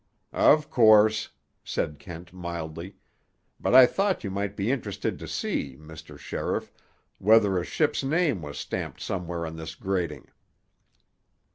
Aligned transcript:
"Of 0.33 0.71
course," 0.71 1.29
said 1.63 1.99
Kent 1.99 2.33
mildly; 2.33 2.95
"but 3.59 3.75
I 3.75 3.85
thought 3.85 4.23
you 4.23 4.31
might 4.31 4.57
be 4.57 4.71
interested 4.71 5.19
to 5.19 5.27
see, 5.27 5.77
Mr. 5.79 6.17
Sheriff, 6.17 6.73
whether 7.19 7.59
a 7.59 7.63
ship's 7.63 8.03
name 8.03 8.41
was 8.41 8.57
stamped 8.57 8.99
somewhere 8.99 9.45
on 9.45 9.57
this 9.57 9.75
grating." 9.75 10.29